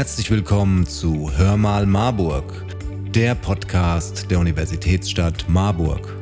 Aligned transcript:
Herzlich 0.00 0.30
willkommen 0.30 0.86
zu 0.86 1.30
Hör 1.36 1.58
mal 1.58 1.84
Marburg, 1.84 2.64
der 3.14 3.34
Podcast 3.34 4.30
der 4.30 4.38
Universitätsstadt 4.38 5.44
Marburg. 5.46 6.16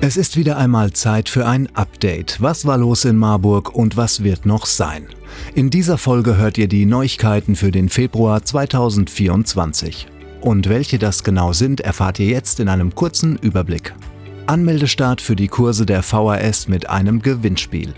Es 0.00 0.16
ist 0.16 0.38
wieder 0.38 0.56
einmal 0.56 0.90
Zeit 0.94 1.28
für 1.28 1.46
ein 1.46 1.68
Update. 1.76 2.40
Was 2.40 2.64
war 2.64 2.78
los 2.78 3.04
in 3.04 3.18
Marburg 3.18 3.74
und 3.74 3.98
was 3.98 4.24
wird 4.24 4.46
noch 4.46 4.64
sein? 4.64 5.06
In 5.54 5.68
dieser 5.68 5.98
Folge 5.98 6.38
hört 6.38 6.56
ihr 6.56 6.66
die 6.66 6.86
Neuigkeiten 6.86 7.56
für 7.56 7.70
den 7.70 7.90
Februar 7.90 8.42
2024. 8.42 10.06
Und 10.40 10.70
welche 10.70 10.98
das 10.98 11.22
genau 11.22 11.52
sind, 11.52 11.82
erfahrt 11.82 12.20
ihr 12.20 12.28
jetzt 12.28 12.58
in 12.58 12.70
einem 12.70 12.94
kurzen 12.94 13.36
Überblick. 13.36 13.92
Anmeldestart 14.46 15.20
für 15.20 15.36
die 15.36 15.48
Kurse 15.48 15.84
der 15.84 16.02
VHS 16.02 16.68
mit 16.68 16.88
einem 16.88 17.20
Gewinnspiel. 17.20 17.92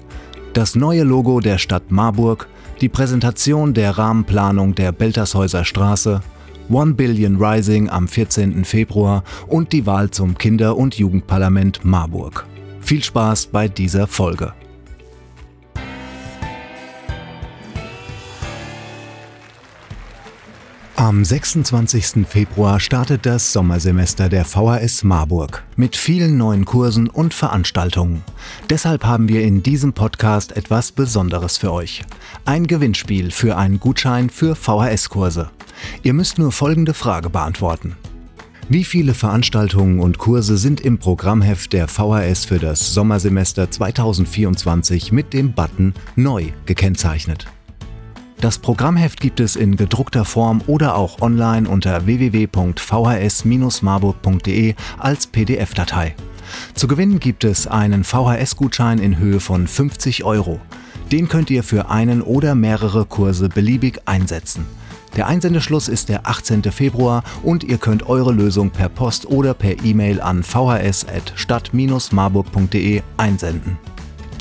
Das 0.52 0.74
neue 0.74 1.04
Logo 1.04 1.38
der 1.38 1.58
Stadt 1.58 1.92
Marburg, 1.92 2.48
die 2.82 2.88
Präsentation 2.88 3.74
der 3.74 3.96
Rahmenplanung 3.96 4.74
der 4.74 4.90
Beltershäuser 4.90 5.64
Straße, 5.64 6.20
One 6.68 6.94
Billion 6.94 7.36
Rising 7.40 7.88
am 7.88 8.08
14. 8.08 8.64
Februar 8.64 9.22
und 9.46 9.72
die 9.72 9.86
Wahl 9.86 10.10
zum 10.10 10.36
Kinder- 10.36 10.76
und 10.76 10.96
Jugendparlament 10.96 11.84
Marburg. 11.84 12.44
Viel 12.80 13.04
Spaß 13.04 13.46
bei 13.46 13.68
dieser 13.68 14.08
Folge. 14.08 14.52
Am 20.96 21.24
26. 21.24 22.26
Februar 22.28 22.78
startet 22.78 23.24
das 23.24 23.52
Sommersemester 23.52 24.28
der 24.28 24.44
VHS 24.44 25.04
Marburg 25.04 25.64
mit 25.74 25.96
vielen 25.96 26.36
neuen 26.36 26.66
Kursen 26.66 27.08
und 27.08 27.32
Veranstaltungen. 27.32 28.22
Deshalb 28.68 29.04
haben 29.04 29.26
wir 29.26 29.42
in 29.42 29.62
diesem 29.62 29.94
Podcast 29.94 30.54
etwas 30.54 30.92
Besonderes 30.92 31.56
für 31.56 31.72
euch. 31.72 32.02
Ein 32.44 32.66
Gewinnspiel 32.66 33.30
für 33.30 33.56
einen 33.56 33.80
Gutschein 33.80 34.28
für 34.28 34.54
VHS-Kurse. 34.54 35.50
Ihr 36.02 36.12
müsst 36.12 36.38
nur 36.38 36.52
folgende 36.52 36.92
Frage 36.92 37.30
beantworten. 37.30 37.96
Wie 38.68 38.84
viele 38.84 39.14
Veranstaltungen 39.14 39.98
und 39.98 40.18
Kurse 40.18 40.58
sind 40.58 40.82
im 40.82 40.98
Programmheft 40.98 41.72
der 41.72 41.88
VHS 41.88 42.44
für 42.44 42.58
das 42.58 42.92
Sommersemester 42.92 43.70
2024 43.70 45.10
mit 45.10 45.32
dem 45.32 45.52
Button 45.52 45.94
Neu 46.16 46.48
gekennzeichnet? 46.66 47.46
Das 48.42 48.58
Programmheft 48.58 49.18
gibt 49.20 49.38
es 49.38 49.54
in 49.54 49.76
gedruckter 49.76 50.24
Form 50.24 50.62
oder 50.66 50.96
auch 50.96 51.20
online 51.20 51.68
unter 51.68 52.06
www.vhs-marburg.de 52.06 54.74
als 54.98 55.28
PDF-Datei. 55.28 56.16
Zu 56.74 56.88
gewinnen 56.88 57.20
gibt 57.20 57.44
es 57.44 57.68
einen 57.68 58.02
VHS-Gutschein 58.02 58.98
in 58.98 59.16
Höhe 59.16 59.38
von 59.38 59.68
50 59.68 60.24
Euro. 60.24 60.58
Den 61.12 61.28
könnt 61.28 61.50
ihr 61.50 61.62
für 61.62 61.88
einen 61.88 62.20
oder 62.20 62.56
mehrere 62.56 63.04
Kurse 63.04 63.48
beliebig 63.48 64.00
einsetzen. 64.06 64.66
Der 65.14 65.28
Einsendeschluss 65.28 65.86
ist 65.86 66.08
der 66.08 66.26
18. 66.26 66.64
Februar 66.64 67.22
und 67.44 67.62
ihr 67.62 67.78
könnt 67.78 68.08
eure 68.08 68.32
Lösung 68.32 68.70
per 68.70 68.88
Post 68.88 69.26
oder 69.26 69.54
per 69.54 69.84
E-Mail 69.84 70.20
an 70.20 70.42
vhs.stadt-marburg.de 70.42 73.02
einsenden. 73.18 73.78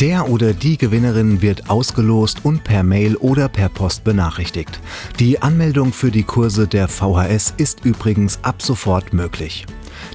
Der 0.02 0.30
oder 0.30 0.54
die 0.54 0.80
Gewinnerin 0.80 1.44
wird 1.44 1.70
ausgelost 1.70 2.44
und 2.44 2.64
per 2.64 2.82
Mail 2.82 3.16
oder 3.18 3.48
per 3.48 3.70
Post 3.70 4.04
benachrichtigt. 4.04 4.80
Die 5.20 5.40
Anmeldung 5.44 5.94
für 5.94 6.10
die 6.10 6.24
Kurse 6.24 6.68
der 6.68 6.88
VHS 6.88 7.54
ist 7.58 7.86
übrigens 7.86 8.40
ab 8.42 8.64
sofort 8.64 9.14
möglich. 9.14 9.68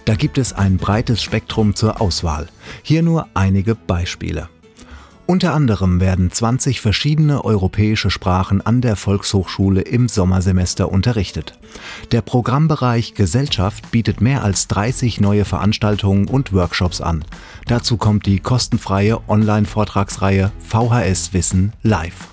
Da 0.05 0.17
gibt 0.17 0.39
es 0.39 0.53
ein 0.53 0.77
breites 0.77 1.23
Spektrum 1.23 1.77
zur 1.77 2.01
Auswahl. 2.01 2.49
Hier 2.83 3.05
nur 3.05 3.29
einige 3.35 3.77
Beispiele. 3.77 4.49
Unter 5.27 5.55
anderem 5.55 6.01
werden 6.01 6.31
20 6.31 6.81
verschiedene 6.81 7.45
europäische 7.45 8.11
Sprachen 8.11 8.65
an 8.65 8.81
der 8.81 8.95
Volkshochschule 8.95 9.81
im 9.81 10.09
Sommersemester 10.09 10.93
unterrichtet. 10.93 11.59
Der 12.13 12.23
Programmbereich 12.23 13.15
Gesellschaft 13.15 13.91
bietet 13.91 14.21
mehr 14.21 14.45
als 14.45 14.69
30 14.69 15.21
neue 15.21 15.45
Veranstaltungen 15.45 16.29
und 16.29 16.53
Workshops 16.53 17.01
an. 17.01 17.25
Dazu 17.67 17.97
kommt 17.97 18.27
die 18.27 18.39
kostenfreie 18.39 19.19
Online-Vortragsreihe 19.29 20.53
VHS 20.61 21.33
Wissen 21.33 21.73
Live. 21.83 22.29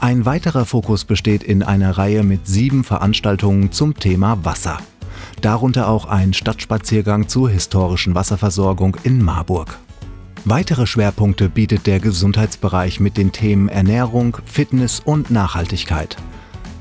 Ein 0.00 0.24
weiterer 0.24 0.64
Fokus 0.64 1.04
besteht 1.04 1.44
in 1.44 1.62
einer 1.62 1.96
Reihe 1.96 2.24
mit 2.24 2.48
sieben 2.48 2.82
Veranstaltungen 2.82 3.70
zum 3.70 3.94
Thema 3.94 4.44
Wasser. 4.44 4.78
Darunter 5.42 5.88
auch 5.88 6.06
ein 6.06 6.34
Stadtspaziergang 6.34 7.28
zur 7.28 7.50
historischen 7.50 8.16
Wasserversorgung 8.16 8.96
in 9.04 9.22
Marburg. 9.22 9.78
Weitere 10.48 10.86
Schwerpunkte 10.86 11.48
bietet 11.48 11.88
der 11.88 11.98
Gesundheitsbereich 11.98 13.00
mit 13.00 13.16
den 13.16 13.32
Themen 13.32 13.68
Ernährung, 13.68 14.36
Fitness 14.44 15.00
und 15.04 15.28
Nachhaltigkeit. 15.28 16.16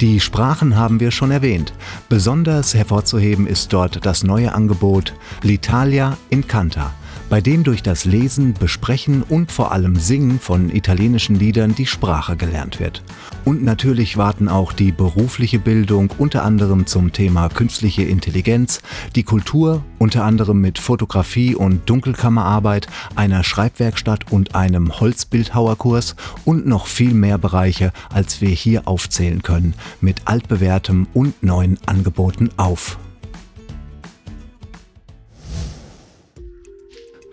Die 0.01 0.19
Sprachen 0.19 0.75
haben 0.75 0.99
wir 0.99 1.09
schon 1.09 1.31
erwähnt. 1.31 1.73
Besonders 2.07 2.75
hervorzuheben 2.75 3.47
ist 3.47 3.73
dort 3.73 4.05
das 4.05 4.23
neue 4.23 4.53
Angebot 4.53 5.15
L'Italia 5.41 6.13
in 6.29 6.47
Canta 6.47 6.93
bei 7.29 7.41
dem 7.41 7.63
durch 7.63 7.81
das 7.81 8.05
Lesen, 8.05 8.53
Besprechen 8.53 9.23
und 9.23 9.51
vor 9.51 9.71
allem 9.71 9.95
Singen 9.95 10.39
von 10.39 10.69
italienischen 10.69 11.35
Liedern 11.35 11.75
die 11.75 11.85
Sprache 11.85 12.35
gelernt 12.35 12.79
wird. 12.79 13.03
Und 13.45 13.63
natürlich 13.63 14.17
warten 14.17 14.47
auch 14.47 14.73
die 14.73 14.91
berufliche 14.91 15.59
Bildung 15.59 16.11
unter 16.17 16.43
anderem 16.43 16.85
zum 16.85 17.11
Thema 17.11 17.49
künstliche 17.49 18.03
Intelligenz, 18.03 18.81
die 19.15 19.23
Kultur 19.23 19.83
unter 19.99 20.23
anderem 20.23 20.61
mit 20.61 20.79
Fotografie 20.79 21.55
und 21.55 21.89
Dunkelkammerarbeit, 21.89 22.87
einer 23.15 23.43
Schreibwerkstatt 23.43 24.31
und 24.31 24.55
einem 24.55 24.99
Holzbildhauerkurs 24.99 26.15
und 26.43 26.65
noch 26.65 26.87
viel 26.87 27.13
mehr 27.13 27.37
Bereiche, 27.37 27.91
als 28.13 28.41
wir 28.41 28.49
hier 28.49 28.87
aufzählen 28.87 29.41
können, 29.41 29.73
mit 30.01 30.21
altbewährtem 30.25 31.07
und 31.13 31.43
neuen 31.43 31.77
Angeboten 31.85 32.49
auf. 32.57 32.97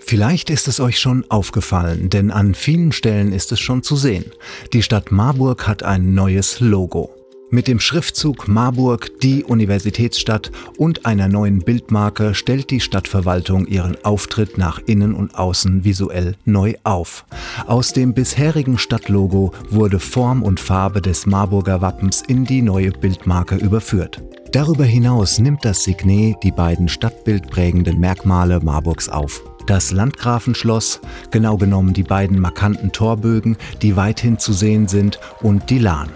Vielleicht 0.04 0.50
ist 0.50 0.68
es 0.68 0.80
euch 0.80 0.98
schon 0.98 1.24
aufgefallen, 1.30 2.10
denn 2.10 2.30
an 2.30 2.54
vielen 2.54 2.92
Stellen 2.92 3.32
ist 3.32 3.52
es 3.52 3.60
schon 3.60 3.82
zu 3.82 3.96
sehen. 3.96 4.26
Die 4.72 4.82
Stadt 4.82 5.10
Marburg 5.10 5.66
hat 5.66 5.82
ein 5.82 6.14
neues 6.14 6.60
Logo. 6.60 7.10
Mit 7.54 7.68
dem 7.68 7.80
Schriftzug 7.80 8.48
Marburg, 8.48 9.10
die 9.20 9.44
Universitätsstadt 9.44 10.50
und 10.78 11.04
einer 11.04 11.28
neuen 11.28 11.58
Bildmarke 11.58 12.34
stellt 12.34 12.70
die 12.70 12.80
Stadtverwaltung 12.80 13.66
ihren 13.66 14.02
Auftritt 14.04 14.56
nach 14.56 14.80
innen 14.86 15.14
und 15.14 15.34
außen 15.34 15.84
visuell 15.84 16.34
neu 16.46 16.74
auf. 16.82 17.26
Aus 17.66 17.92
dem 17.92 18.14
bisherigen 18.14 18.78
Stadtlogo 18.78 19.52
wurde 19.68 19.98
Form 19.98 20.42
und 20.42 20.60
Farbe 20.60 21.02
des 21.02 21.26
Marburger 21.26 21.82
Wappens 21.82 22.22
in 22.26 22.46
die 22.46 22.62
neue 22.62 22.90
Bildmarke 22.90 23.56
überführt. 23.56 24.22
Darüber 24.52 24.84
hinaus 24.84 25.38
nimmt 25.38 25.64
das 25.64 25.84
Signet 25.84 26.36
die 26.42 26.52
beiden 26.52 26.88
stadtbildprägenden 26.88 28.00
Merkmale 28.00 28.60
Marburgs 28.60 29.10
auf 29.10 29.42
das 29.66 29.92
Landgrafenschloss, 29.92 31.00
genau 31.30 31.56
genommen 31.56 31.92
die 31.92 32.02
beiden 32.02 32.38
markanten 32.38 32.92
Torbögen, 32.92 33.56
die 33.82 33.96
weithin 33.96 34.38
zu 34.38 34.52
sehen 34.52 34.88
sind, 34.88 35.18
und 35.40 35.70
die 35.70 35.78
Lahn. 35.78 36.10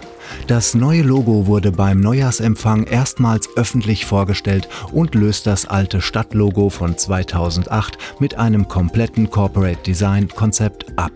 Das 0.47 0.75
neue 0.75 1.01
Logo 1.01 1.47
wurde 1.47 1.71
beim 1.71 1.99
Neujahrsempfang 1.99 2.83
erstmals 2.83 3.49
öffentlich 3.55 4.05
vorgestellt 4.05 4.67
und 4.91 5.15
löst 5.15 5.47
das 5.47 5.65
alte 5.65 6.01
Stadtlogo 6.01 6.69
von 6.69 6.97
2008 6.97 7.97
mit 8.19 8.35
einem 8.35 8.67
kompletten 8.67 9.29
Corporate 9.29 9.81
Design 9.83 10.27
Konzept 10.29 10.85
ab. 10.97 11.11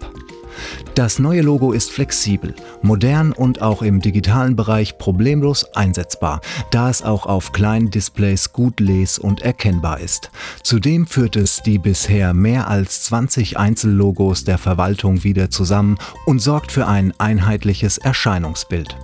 Das 0.95 1.19
neue 1.19 1.41
Logo 1.41 1.71
ist 1.71 1.91
flexibel, 1.91 2.53
modern 2.81 3.31
und 3.31 3.61
auch 3.61 3.81
im 3.81 4.01
digitalen 4.01 4.55
Bereich 4.55 4.97
problemlos 4.97 5.65
einsetzbar, 5.75 6.41
da 6.71 6.89
es 6.89 7.03
auch 7.03 7.25
auf 7.25 7.51
kleinen 7.51 7.91
Displays 7.91 8.51
gut 8.53 8.79
les- 8.79 9.19
und 9.19 9.41
erkennbar 9.41 9.99
ist. 9.99 10.31
Zudem 10.63 11.07
führt 11.07 11.35
es 11.35 11.61
die 11.61 11.77
bisher 11.77 12.33
mehr 12.33 12.67
als 12.67 13.03
20 13.03 13.57
Einzellogos 13.57 14.43
der 14.43 14.57
Verwaltung 14.57 15.23
wieder 15.23 15.49
zusammen 15.49 15.97
und 16.25 16.39
sorgt 16.39 16.71
für 16.71 16.87
ein 16.87 17.13
einheitliches 17.19 17.97
Erscheinungsbild. 17.97 18.95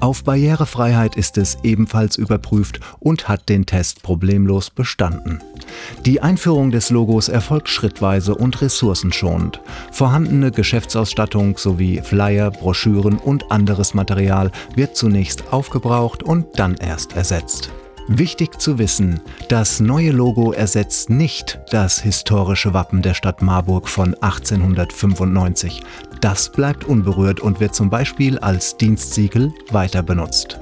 Auf 0.00 0.24
Barrierefreiheit 0.24 1.16
ist 1.16 1.38
es 1.38 1.58
ebenfalls 1.62 2.16
überprüft 2.16 2.80
und 2.98 3.28
hat 3.28 3.48
den 3.48 3.66
Test 3.66 4.02
problemlos 4.02 4.70
bestanden. 4.70 5.40
Die 6.04 6.20
Einführung 6.20 6.70
des 6.70 6.90
Logos 6.90 7.28
erfolgt 7.28 7.68
schrittweise 7.68 8.34
und 8.34 8.60
ressourcenschonend. 8.60 9.60
Vorhandene 9.92 10.50
Geschäftsausstattung 10.50 11.58
sowie 11.58 12.00
Flyer, 12.02 12.50
Broschüren 12.50 13.18
und 13.18 13.50
anderes 13.50 13.94
Material 13.94 14.50
wird 14.74 14.96
zunächst 14.96 15.52
aufgebraucht 15.52 16.22
und 16.22 16.46
dann 16.58 16.74
erst 16.74 17.16
ersetzt. 17.16 17.70
Wichtig 18.08 18.60
zu 18.60 18.78
wissen, 18.78 19.20
das 19.48 19.80
neue 19.80 20.12
Logo 20.12 20.52
ersetzt 20.52 21.10
nicht 21.10 21.58
das 21.70 22.00
historische 22.00 22.72
Wappen 22.72 23.02
der 23.02 23.14
Stadt 23.14 23.42
Marburg 23.42 23.88
von 23.88 24.14
1895. 24.14 25.82
Das 26.20 26.52
bleibt 26.52 26.84
unberührt 26.84 27.40
und 27.40 27.58
wird 27.58 27.74
zum 27.74 27.90
Beispiel 27.90 28.38
als 28.38 28.76
Dienstsiegel 28.76 29.52
weiter 29.72 30.04
benutzt. 30.04 30.60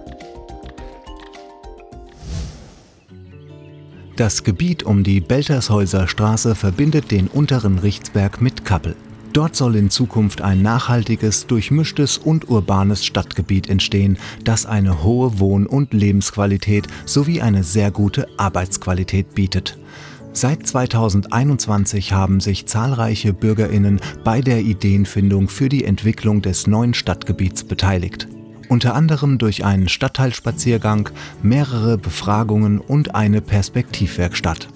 Das 4.17 4.43
Gebiet 4.43 4.85
um 4.85 5.05
die 5.05 5.21
Beltershäuser 5.21 6.09
Straße 6.09 6.55
verbindet 6.55 7.11
den 7.11 7.29
unteren 7.29 7.79
Richtsberg 7.79 8.41
mit 8.41 8.65
Kappel. 8.65 8.97
Dort 9.35 9.57
soll 9.57 9.75
in 9.75 9.91
Zukunft 9.91 10.43
ein 10.43 10.63
nachhaltiges, 10.63 11.49
durchmischtes 11.49 12.19
und 12.19 12.49
urbanes 12.49 13.05
Stadtgebiet 13.05 13.69
entstehen, 13.69 14.17
das 14.45 14.65
eine 14.65 15.03
hohe 15.03 15.41
Wohn- 15.41 15.67
und 15.67 15.93
Lebensqualität 15.93 16.87
sowie 17.05 17.43
eine 17.43 17.65
sehr 17.65 17.91
gute 17.91 18.29
Arbeitsqualität 18.39 19.35
bietet. 19.35 19.77
Seit 20.33 20.65
2021 20.65 22.13
haben 22.13 22.39
sich 22.39 22.67
zahlreiche 22.67 23.33
Bürgerinnen 23.33 24.01
bei 24.23 24.41
der 24.41 24.61
Ideenfindung 24.61 25.49
für 25.49 25.69
die 25.69 25.85
Entwicklung 25.85 26.41
des 26.41 26.69
neuen 26.69 26.95
Stadtgebiets 26.95 27.65
beteiligt. 27.65 28.29
Unter 28.69 28.95
anderem 28.95 29.39
durch 29.39 29.65
einen 29.65 29.89
Stadtteilspaziergang, 29.89 31.09
mehrere 31.43 31.99
Befragungen 31.99 32.79
und 32.79 33.17
eine 33.17 33.41
Perspektivwerkstatt. 33.41 34.69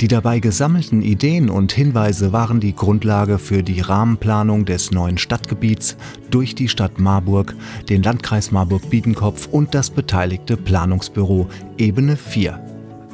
Die 0.00 0.06
dabei 0.06 0.38
gesammelten 0.38 1.02
Ideen 1.02 1.50
und 1.50 1.72
Hinweise 1.72 2.32
waren 2.32 2.60
die 2.60 2.74
Grundlage 2.74 3.40
für 3.40 3.64
die 3.64 3.80
Rahmenplanung 3.80 4.64
des 4.64 4.92
neuen 4.92 5.18
Stadtgebiets 5.18 5.96
durch 6.30 6.54
die 6.54 6.68
Stadt 6.68 7.00
Marburg, 7.00 7.56
den 7.88 8.04
Landkreis 8.04 8.52
Marburg-Biedenkopf 8.52 9.48
und 9.50 9.74
das 9.74 9.90
beteiligte 9.90 10.56
Planungsbüro 10.56 11.48
Ebene 11.78 12.16
4. 12.16 12.64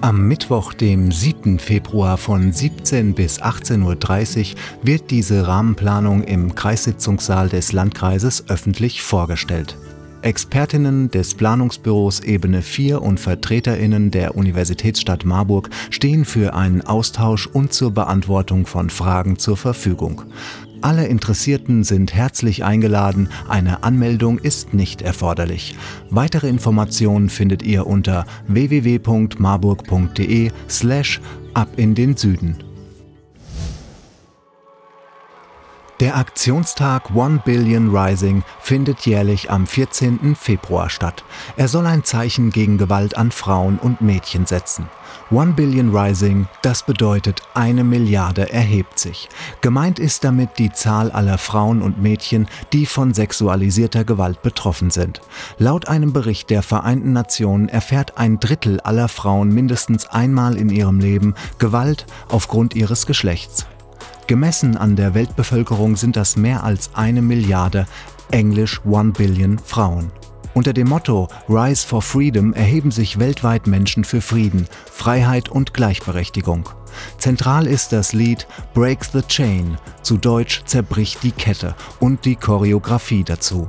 Am 0.02 0.28
Mittwoch, 0.28 0.74
dem 0.74 1.10
7. 1.10 1.58
Februar 1.58 2.18
von 2.18 2.52
17 2.52 3.14
bis 3.14 3.40
18.30 3.40 4.52
Uhr 4.52 4.58
wird 4.82 5.10
diese 5.10 5.46
Rahmenplanung 5.46 6.22
im 6.24 6.54
Kreissitzungssaal 6.54 7.48
des 7.48 7.72
Landkreises 7.72 8.44
öffentlich 8.48 9.02
vorgestellt. 9.02 9.78
Expertinnen 10.24 11.10
des 11.10 11.34
Planungsbüros 11.34 12.20
Ebene 12.20 12.62
4 12.62 13.02
und 13.02 13.20
Vertreterinnen 13.20 14.10
der 14.10 14.34
Universitätsstadt 14.36 15.26
Marburg 15.26 15.68
stehen 15.90 16.24
für 16.24 16.54
einen 16.54 16.80
Austausch 16.80 17.46
und 17.46 17.74
zur 17.74 17.90
Beantwortung 17.90 18.64
von 18.64 18.88
Fragen 18.88 19.38
zur 19.38 19.58
Verfügung. 19.58 20.22
Alle 20.80 21.06
Interessierten 21.06 21.84
sind 21.84 22.14
herzlich 22.14 22.64
eingeladen, 22.64 23.28
eine 23.48 23.84
Anmeldung 23.84 24.38
ist 24.38 24.72
nicht 24.72 25.02
erforderlich. 25.02 25.76
Weitere 26.08 26.48
Informationen 26.48 27.28
findet 27.28 27.62
ihr 27.62 27.86
unter 27.86 28.24
www.marburg.de 28.48 30.50
slash 30.68 31.20
ab 31.52 31.68
in 31.76 31.94
den 31.94 32.16
Süden. 32.16 32.56
Der 36.04 36.18
Aktionstag 36.18 37.14
One 37.14 37.40
Billion 37.42 37.96
Rising 37.96 38.42
findet 38.60 39.06
jährlich 39.06 39.50
am 39.50 39.66
14. 39.66 40.36
Februar 40.36 40.90
statt. 40.90 41.24
Er 41.56 41.66
soll 41.66 41.86
ein 41.86 42.04
Zeichen 42.04 42.50
gegen 42.50 42.76
Gewalt 42.76 43.16
an 43.16 43.30
Frauen 43.30 43.78
und 43.78 44.02
Mädchen 44.02 44.44
setzen. 44.44 44.90
One 45.30 45.54
Billion 45.54 45.96
Rising, 45.96 46.46
das 46.60 46.84
bedeutet 46.84 47.40
eine 47.54 47.84
Milliarde 47.84 48.52
erhebt 48.52 48.98
sich. 48.98 49.30
Gemeint 49.62 49.98
ist 49.98 50.24
damit 50.24 50.58
die 50.58 50.72
Zahl 50.72 51.10
aller 51.10 51.38
Frauen 51.38 51.80
und 51.80 52.02
Mädchen, 52.02 52.48
die 52.74 52.84
von 52.84 53.14
sexualisierter 53.14 54.04
Gewalt 54.04 54.42
betroffen 54.42 54.90
sind. 54.90 55.22
Laut 55.56 55.88
einem 55.88 56.12
Bericht 56.12 56.50
der 56.50 56.60
Vereinten 56.60 57.14
Nationen 57.14 57.70
erfährt 57.70 58.18
ein 58.18 58.38
Drittel 58.40 58.78
aller 58.80 59.08
Frauen 59.08 59.48
mindestens 59.48 60.04
einmal 60.04 60.58
in 60.58 60.68
ihrem 60.68 61.00
Leben 61.00 61.34
Gewalt 61.58 62.04
aufgrund 62.28 62.76
ihres 62.76 63.06
Geschlechts. 63.06 63.66
Gemessen 64.26 64.76
an 64.76 64.96
der 64.96 65.12
Weltbevölkerung 65.12 65.96
sind 65.96 66.16
das 66.16 66.36
mehr 66.36 66.64
als 66.64 66.90
eine 66.94 67.20
Milliarde, 67.20 67.86
englisch 68.30 68.80
One 68.86 69.12
Billion 69.12 69.58
Frauen. 69.58 70.10
Unter 70.54 70.72
dem 70.72 70.88
Motto 70.88 71.28
Rise 71.48 71.86
for 71.86 72.00
Freedom 72.00 72.54
erheben 72.54 72.90
sich 72.90 73.18
weltweit 73.18 73.66
Menschen 73.66 74.04
für 74.04 74.20
Frieden, 74.20 74.66
Freiheit 74.90 75.48
und 75.48 75.74
Gleichberechtigung. 75.74 76.68
Zentral 77.18 77.66
ist 77.66 77.92
das 77.92 78.12
Lied 78.12 78.46
Break 78.72 79.04
the 79.04 79.22
Chain, 79.22 79.76
zu 80.02 80.16
Deutsch 80.16 80.62
Zerbrich 80.64 81.18
die 81.22 81.32
Kette 81.32 81.74
und 82.00 82.24
die 82.24 82.36
Choreografie 82.36 83.24
dazu. 83.24 83.68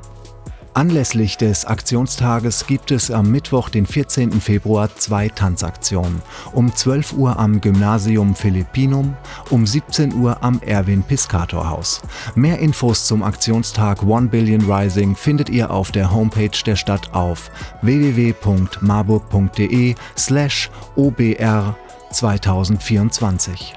Anlässlich 0.76 1.38
des 1.38 1.64
Aktionstages 1.64 2.68
gibt 2.68 2.92
es 2.92 3.10
am 3.10 3.32
Mittwoch, 3.32 3.70
den 3.70 3.86
14. 3.86 4.42
Februar, 4.42 4.94
zwei 4.94 5.30
Tanzaktionen. 5.30 6.22
Um 6.52 6.76
12 6.76 7.14
Uhr 7.14 7.40
am 7.40 7.62
Gymnasium 7.62 8.36
Philippinum, 8.36 9.16
um 9.52 9.66
17 9.66 10.14
Uhr 10.16 10.44
am 10.44 10.60
Erwin 10.62 11.02
Piscator 11.02 11.70
Haus. 11.70 12.02
Mehr 12.36 12.60
Infos 12.60 13.08
zum 13.08 13.24
Aktionstag 13.24 14.04
One 14.04 14.28
Billion 14.28 14.70
Rising 14.70 15.16
findet 15.16 15.50
ihr 15.50 15.72
auf 15.72 15.94
der 15.94 16.14
Homepage 16.14 16.62
der 16.66 16.76
Stadt 16.76 17.14
auf 17.14 17.50
www.marburg.de 17.82 19.96
slash 20.18 20.70
obr 20.98 21.78
2024. 22.12 23.76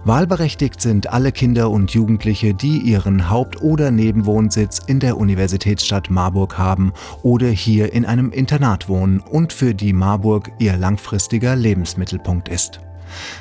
Wahlberechtigt 0.04 0.82
sind 0.82 1.12
alle 1.12 1.32
Kinder 1.32 1.70
und 1.70 1.92
Jugendliche, 1.92 2.54
die 2.54 2.80
ihren 2.80 3.30
Haupt- 3.30 3.62
oder 3.62 3.92
Nebenwohnsitz 3.92 4.80
in 4.86 5.00
der 5.00 5.18
Universitätsstadt 5.18 6.10
Marburg 6.10 6.58
haben 6.58 6.94
oder 7.24 7.48
hier 7.48 7.94
in 7.94 8.06
einem 8.06 8.32
Internat 8.32 8.90
wohnen 8.90 9.20
und 9.20 9.54
für 9.54 9.74
die 9.74 9.94
Marburg 9.94 10.52
ihr 10.60 10.78
langfristiger 10.78 11.56
Lebensmittelpunkt 11.56 12.50
ist. 12.50 12.80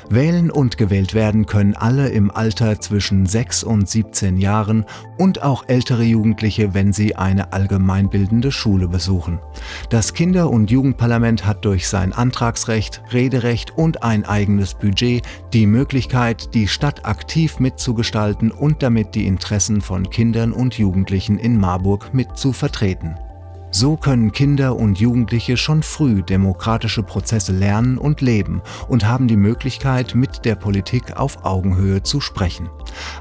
Wählen 0.09 0.51
und 0.51 0.77
gewählt 0.77 1.13
werden 1.13 1.45
können 1.45 1.75
alle 1.75 2.09
im 2.09 2.31
Alter 2.31 2.79
zwischen 2.79 3.25
6 3.25 3.63
und 3.63 3.89
17 3.89 4.37
Jahren 4.37 4.85
und 5.17 5.43
auch 5.43 5.65
ältere 5.67 6.03
Jugendliche, 6.03 6.73
wenn 6.73 6.93
sie 6.93 7.15
eine 7.15 7.53
allgemeinbildende 7.53 8.51
Schule 8.51 8.87
besuchen. 8.87 9.39
Das 9.89 10.13
Kinder- 10.13 10.49
und 10.49 10.71
Jugendparlament 10.71 11.45
hat 11.45 11.65
durch 11.65 11.87
sein 11.87 12.13
Antragsrecht, 12.13 13.01
Rederecht 13.11 13.77
und 13.77 14.03
ein 14.03 14.25
eigenes 14.25 14.73
Budget 14.73 15.23
die 15.53 15.67
Möglichkeit, 15.67 16.53
die 16.53 16.67
Stadt 16.67 17.05
aktiv 17.05 17.59
mitzugestalten 17.59 18.51
und 18.51 18.83
damit 18.83 19.15
die 19.15 19.27
Interessen 19.27 19.81
von 19.81 20.09
Kindern 20.09 20.51
und 20.51 20.77
Jugendlichen 20.77 21.37
in 21.37 21.57
Marburg 21.57 22.13
mit 22.13 22.37
zu 22.37 22.53
vertreten. 22.53 23.15
So 23.71 23.95
können 23.95 24.33
Kinder 24.33 24.75
und 24.75 24.99
Jugendliche 24.99 25.55
schon 25.55 25.81
früh 25.81 26.21
demokratische 26.21 27.03
Prozesse 27.03 27.53
lernen 27.53 27.97
und 27.97 28.19
leben 28.19 28.61
und 28.89 29.07
haben 29.07 29.29
die 29.29 29.37
Möglichkeit, 29.37 30.13
mit 30.13 30.43
der 30.43 30.55
Politik 30.55 31.15
auf 31.17 31.45
Augenhöhe 31.45 32.03
zu 32.03 32.19
sprechen. 32.19 32.69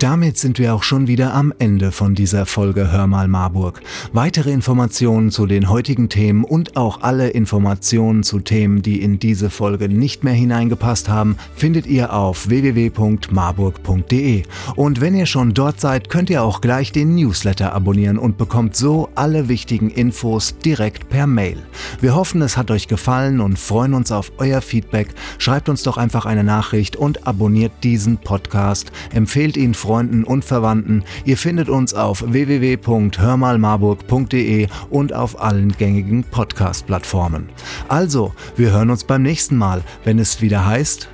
Damit 0.03 0.37
sind 0.37 0.59
wir 0.59 0.75
auch 0.75 0.83
schon 0.83 1.07
wieder 1.07 1.33
am 1.33 1.55
Ende 1.61 1.93
von 1.93 2.17
dieser 2.17 2.45
Folge 2.45 2.91
Hör 2.91 3.07
mal 3.07 3.29
Marburg. 3.29 3.81
Weitere 4.13 4.51
Informationen 4.51 5.31
zu 5.31 5.47
den 5.47 5.69
heutigen 5.69 6.09
Themen 6.09 6.43
und 6.43 6.77
auch 6.77 7.03
alle 7.03 7.29
Informationen 7.29 8.25
zu 8.25 8.41
Themen, 8.41 8.83
die 8.83 9.01
in 9.01 9.21
diese 9.21 9.49
Folge 9.49 9.89
nicht 9.89 10.25
mehr 10.25 10.33
hineingepasst 10.33 11.09
haben, 11.09 11.37
findet 11.55 11.87
ihr 11.87 12.13
auf 12.13 12.49
www.marburg.de. 12.49 14.43
Und 14.75 15.01
wenn 15.01 15.15
ihr 15.15 15.27
schon 15.27 15.55
dort 15.55 15.81
seid, 15.81 16.09
könnt 16.09 16.31
ihr 16.31 16.43
auch 16.43 16.61
gleich 16.61 16.91
den 16.91 17.15
Newsletter 17.15 17.73
abonnieren 17.73 18.19
und 18.19 18.37
bekommt 18.37 18.75
so 18.75 19.09
alle 19.15 19.49
wichtigen 19.49 19.89
Infos 19.89 20.59
direkt 20.65 21.11
per 21.11 21.29
Mail. 21.29 21.59
Wir 22.01 22.17
hoffen, 22.17 22.43
es 22.43 22.57
hat 22.57 22.73
euch 22.73 22.89
gefallen 22.89 23.41
und 23.41 23.57
freuen 23.57 23.95
uns 23.95 24.11
auf 24.11 24.33
euer 24.39 24.63
Feedback. 24.63 25.15
Schreibt 25.39 25.69
uns 25.69 25.85
doch 25.85 25.97
einfach 25.97 26.27
eine 26.27 26.43
Nachricht 26.43 26.97
und 26.97 27.25
abonniert 27.29 27.71
diesen 27.85 28.19
Podcast. 28.19 28.91
Empfehlt 29.13 29.57
ihn 29.57 29.75
Freunden 29.75 29.92
Freunden 29.93 30.25
und 30.25 30.43
Verwandten. 30.43 31.05
Ihr 31.27 31.37
findet 31.37 31.69
uns 31.69 31.93
auf 31.93 32.25
www.hörmalmarburg.de 32.27 34.69
und 34.89 35.13
auf 35.13 35.39
allen 35.39 35.73
gängigen 35.73 36.25
Podcast-Plattformen. 36.25 37.51
Also, 37.89 38.33
wir 38.57 38.73
hören 38.73 38.89
uns 38.89 39.05
beim 39.05 39.21
nächsten 39.21 39.59
Mal, 39.59 39.83
wenn 40.05 40.19
es 40.19 40.41
wieder 40.41 40.65
heißt 40.65 41.11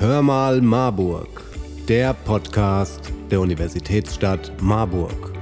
Hör 0.00 0.22
mal 0.22 0.60
Marburg, 0.60 1.40
der 1.86 2.12
Podcast 2.12 3.12
der 3.30 3.40
Universitätsstadt 3.40 4.50
Marburg. 4.60 5.39